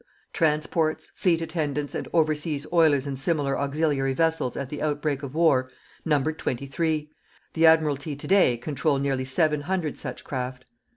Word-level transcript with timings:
Transports, 0.33 1.11
fleet 1.13 1.43
attendants 1.43 1.93
and 1.93 2.07
overseas 2.11 2.65
oilers 2.73 3.05
and 3.05 3.19
similar 3.19 3.55
auxiliary 3.59 4.13
vessels 4.13 4.57
at 4.57 4.67
the 4.67 4.81
outbreak 4.81 5.21
of 5.21 5.35
war 5.35 5.69
numbered 6.03 6.39
23; 6.39 7.11
the 7.53 7.65
Admiralty 7.67 8.15
to 8.15 8.27
day 8.27 8.57
control 8.57 8.97
nearly 8.97 9.25
700 9.25 9.99
such 9.99 10.23
craft. 10.23 10.65